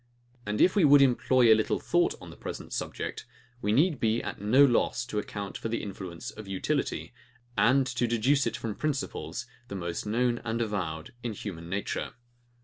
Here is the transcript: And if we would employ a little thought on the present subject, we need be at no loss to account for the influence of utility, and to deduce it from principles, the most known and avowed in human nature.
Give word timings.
And 0.47 0.59
if 0.59 0.75
we 0.75 0.83
would 0.83 1.03
employ 1.03 1.53
a 1.53 1.53
little 1.53 1.79
thought 1.79 2.15
on 2.19 2.31
the 2.31 2.35
present 2.35 2.73
subject, 2.73 3.27
we 3.61 3.71
need 3.71 3.99
be 3.99 4.19
at 4.23 4.41
no 4.41 4.65
loss 4.65 5.05
to 5.05 5.19
account 5.19 5.59
for 5.59 5.69
the 5.69 5.83
influence 5.83 6.31
of 6.31 6.47
utility, 6.47 7.13
and 7.55 7.85
to 7.85 8.07
deduce 8.07 8.47
it 8.47 8.57
from 8.57 8.73
principles, 8.73 9.45
the 9.67 9.75
most 9.75 10.07
known 10.07 10.41
and 10.43 10.59
avowed 10.59 11.13
in 11.21 11.33
human 11.33 11.69
nature. 11.69 12.15